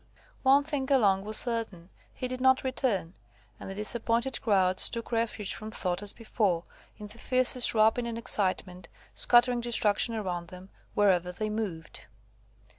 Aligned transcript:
One 0.41 0.63
thing 0.63 0.89
along 0.91 1.25
was 1.25 1.37
certain, 1.37 1.91
he 2.11 2.27
did 2.27 2.41
not 2.41 2.63
return; 2.63 3.13
and 3.59 3.69
the 3.69 3.75
disappointed 3.75 4.41
crowds 4.41 4.89
took 4.89 5.11
refuge 5.11 5.53
from 5.53 5.69
thought 5.69 6.01
as 6.01 6.11
before, 6.11 6.63
in 6.97 7.05
the 7.05 7.19
fiercest 7.19 7.75
rapine 7.75 8.07
and 8.07 8.17
excitement, 8.17 8.89
scattering 9.13 9.61
destruction 9.61 10.15
around 10.15 10.47
them, 10.47 10.69
wherever 10.95 11.31
they 11.31 11.51
moved. 11.51 12.07